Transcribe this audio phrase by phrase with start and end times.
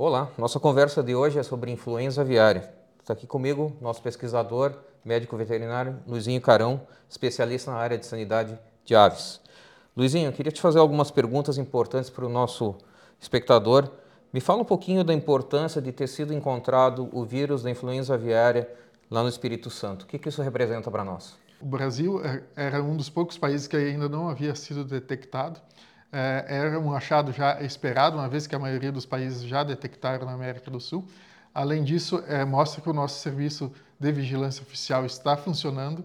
[0.00, 2.72] Olá, nossa conversa de hoje é sobre influenza aviária.
[3.00, 4.72] Está aqui comigo nosso pesquisador,
[5.04, 9.40] médico veterinário Luizinho Carão, especialista na área de sanidade de aves.
[9.96, 12.76] Luizinho, eu queria te fazer algumas perguntas importantes para o nosso
[13.18, 13.90] espectador.
[14.32, 18.72] Me fala um pouquinho da importância de ter sido encontrado o vírus da influenza aviária
[19.10, 20.04] lá no Espírito Santo.
[20.04, 21.36] O que, que isso representa para nós?
[21.60, 25.60] O Brasil é, era um dos poucos países que ainda não havia sido detectado.
[26.12, 30.26] É, era um achado já esperado, uma vez que a maioria dos países já detectaram
[30.26, 31.06] na América do Sul.
[31.54, 36.04] Além disso, é, mostra que o nosso serviço de vigilância oficial está funcionando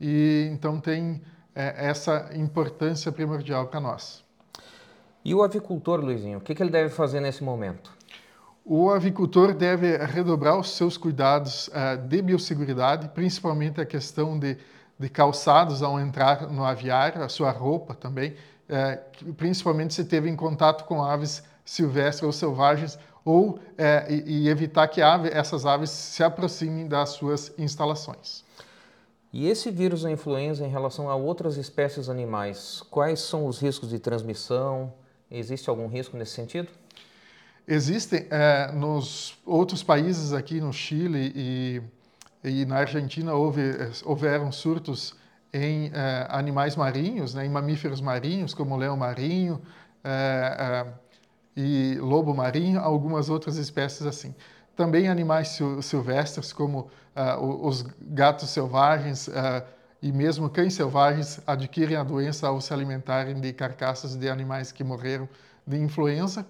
[0.00, 1.22] e então tem
[1.54, 4.24] essa importância primordial para nós.
[5.24, 7.92] E o avicultor, Luizinho, o que, que ele deve fazer nesse momento?
[8.64, 14.56] O avicultor deve redobrar os seus cuidados uh, de biosseguridade, principalmente a questão de,
[15.00, 18.36] de, calçados ao entrar no aviário, a sua roupa também,
[18.68, 23.60] uh, principalmente se teve em contato com aves silvestres ou selvagens, ou uh,
[24.08, 28.44] e, e, evitar que ave, essas aves se aproximem das suas instalações.
[29.32, 33.88] E esse vírus da influenza em relação a outras espécies animais, quais são os riscos
[33.88, 34.92] de transmissão?
[35.30, 36.68] Existe algum risco nesse sentido?
[37.66, 41.82] Existem é, nos outros países aqui no Chile e,
[42.42, 43.62] e na Argentina houve,
[44.04, 45.14] houveram surtos
[45.52, 49.60] em é, animais marinhos, né, em mamíferos marinhos como leão marinho
[50.02, 50.86] é,
[51.56, 54.34] e lobo marinho, algumas outras espécies assim.
[54.76, 56.88] Também animais silvestres como
[57.60, 59.28] os gatos selvagens
[60.00, 64.82] e mesmo cães selvagens adquirem a doença ao se alimentarem de carcaças de animais que
[64.82, 65.28] morreram
[65.66, 66.46] de influenza.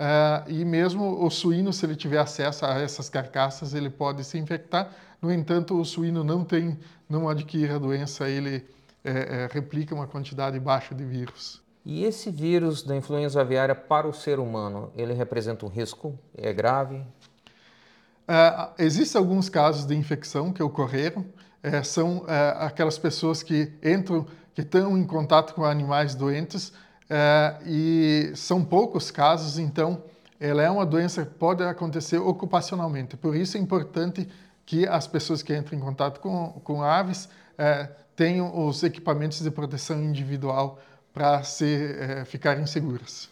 [0.00, 4.38] Uh, e mesmo o suíno, se ele tiver acesso a essas carcaças, ele pode se
[4.38, 4.90] infectar.
[5.20, 8.66] No entanto, o suíno não tem, não adquire a doença, ele
[9.04, 11.60] é, é, replica uma quantidade baixa de vírus.
[11.84, 16.18] E esse vírus da influenza aviária para o ser humano, ele representa um risco?
[16.34, 16.96] É grave?
[16.96, 21.26] Uh, existem alguns casos de infecção que ocorreram,
[21.62, 26.72] é, são é, aquelas pessoas que entram, que estão em contato com animais doentes
[27.10, 30.02] é, e são poucos casos, então
[30.38, 33.16] ela é uma doença que pode acontecer ocupacionalmente.
[33.16, 34.26] Por isso é importante
[34.64, 37.28] que as pessoas que entram em contato com, com aves
[37.58, 40.78] é, tenham os equipamentos de proteção individual
[41.12, 43.28] para é, ficarem seguras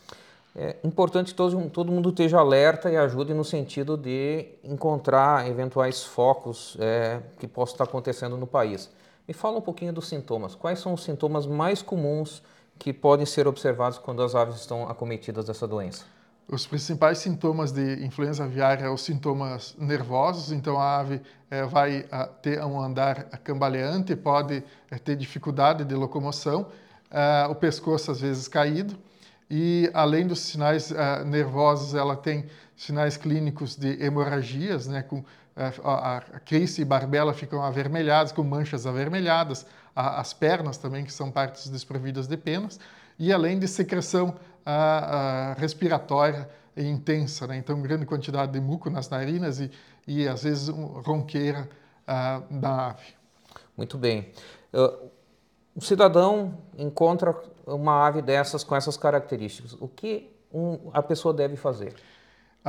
[0.59, 6.03] é importante que todo, todo mundo esteja alerta e ajude no sentido de encontrar eventuais
[6.03, 8.91] focos é, que possam estar acontecendo no país.
[9.27, 10.57] Me fala um pouquinho dos sintomas.
[10.57, 12.43] Quais são os sintomas mais comuns
[12.79, 16.05] que podem ser observados quando as aves estão acometidas dessa doença?
[16.51, 22.07] Os principais sintomas de influenza aviária são os sintomas nervosos, então a ave é, vai
[22.11, 26.69] a, ter um andar cambaleante, pode é, ter dificuldade de locomoção,
[27.11, 28.97] é, o pescoço às vezes caído,
[29.51, 32.45] e além dos sinais uh, nervosos, ela tem
[32.77, 35.25] sinais clínicos de hemorragias, né, com uh,
[35.85, 39.65] a, a e barbela ficam avermelhadas, com manchas avermelhadas,
[39.99, 42.79] a, as pernas também, que são partes desprovidas de penas,
[43.19, 49.59] e além de secreção uh, respiratória intensa, né, então grande quantidade de muco nas narinas
[49.59, 49.69] e,
[50.07, 51.69] e às vezes um, ronqueira
[52.49, 53.15] da ave.
[53.77, 54.33] Muito bem.
[54.73, 55.11] Uh,
[55.75, 57.35] o cidadão encontra
[57.67, 59.75] uma ave dessas com essas características.
[59.75, 61.95] O que um, a pessoa deve fazer?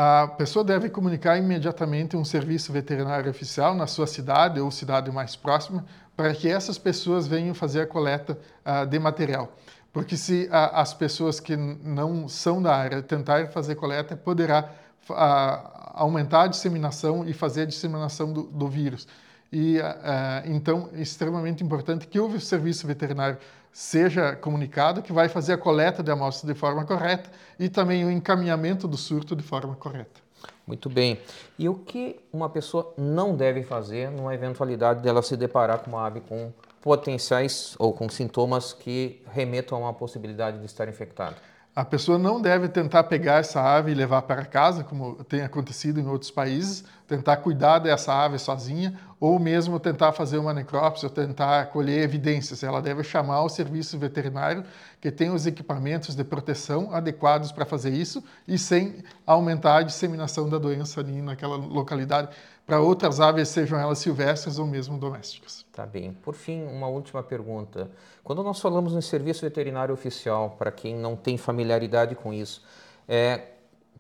[0.01, 5.35] A pessoa deve comunicar imediatamente um serviço veterinário oficial na sua cidade ou cidade mais
[5.35, 5.83] próxima
[6.15, 9.51] para que essas pessoas venham fazer a coleta uh, de material.
[9.91, 14.69] Porque se uh, as pessoas que não são da área tentarem fazer coleta, poderá
[15.09, 15.13] uh,
[15.93, 19.05] aumentar a disseminação e fazer a disseminação do, do vírus.
[19.51, 19.77] E,
[20.45, 23.37] então, é extremamente importante que o serviço veterinário
[23.71, 28.11] seja comunicado, que vai fazer a coleta de amostras de forma correta e também o
[28.11, 30.21] encaminhamento do surto de forma correta.
[30.65, 31.19] Muito bem.
[31.57, 36.05] E o que uma pessoa não deve fazer numa eventualidade dela se deparar com uma
[36.05, 41.35] ave com potenciais ou com sintomas que remetam a uma possibilidade de estar infectada?
[41.75, 45.99] A pessoa não deve tentar pegar essa ave e levar para casa, como tem acontecido
[45.99, 51.13] em outros países, tentar cuidar dessa ave sozinha, ou mesmo tentar fazer uma necrópsia, ou
[51.13, 52.63] tentar colher evidências.
[52.63, 54.63] Ela deve chamar o serviço veterinário,
[54.99, 60.49] que tem os equipamentos de proteção adequados para fazer isso e sem aumentar a disseminação
[60.49, 62.29] da doença ali naquela localidade
[62.69, 65.65] para outras aves, sejam elas silvestres ou mesmo domésticas.
[65.73, 66.13] Tá bem.
[66.13, 67.89] Por fim, uma última pergunta.
[68.23, 72.63] Quando nós falamos em serviço veterinário oficial, para quem não tem familiaridade com isso,
[73.07, 73.41] é,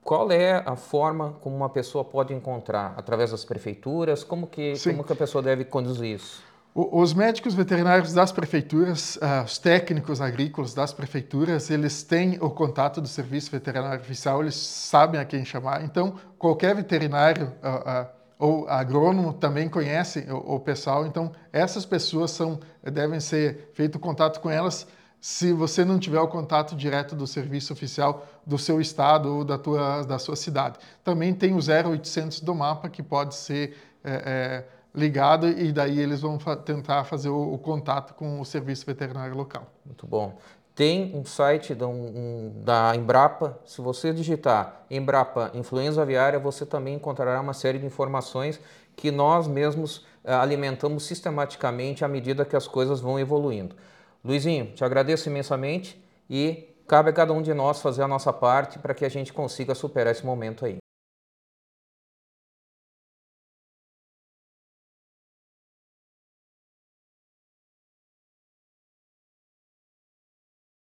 [0.03, 2.93] qual é a forma como uma pessoa pode encontrar?
[2.95, 4.23] Através das prefeituras?
[4.23, 6.43] Como que, como que a pessoa deve conduzir isso?
[6.75, 13.01] Os médicos veterinários das prefeituras, uh, os técnicos agrícolas das prefeituras, eles têm o contato
[13.01, 15.83] do serviço veterinário oficial, eles sabem a quem chamar.
[15.83, 21.05] Então, qualquer veterinário uh, uh, ou agrônomo também conhece o, o, pessoal.
[21.05, 24.87] Então, essas pessoas são, devem ser feito contato com elas
[25.19, 29.57] se você não tiver o contato direto do serviço oficial do seu estado ou da,
[29.57, 30.79] tua, da sua cidade.
[31.03, 34.65] Também tem o 0800 do mapa que pode ser é, é,
[34.95, 39.35] ligado e daí eles vão fa tentar fazer o, o, contato com o serviço veterinário
[39.35, 39.69] local.
[39.85, 40.39] Muito bom.
[40.79, 46.93] Tem um site da, um, da Embrapa, se você digitar Embrapa Influenza Aviária, você também
[46.93, 48.61] encontrará uma série de informações
[48.95, 53.75] que nós mesmos eh, alimentamos sistematicamente à medida que as coisas vão evoluindo.
[54.23, 58.79] Luizinho, te agradeço imensamente e cabe a cada um de nós fazer a nossa parte
[58.79, 60.77] para que a gente consiga superar esse momento aí.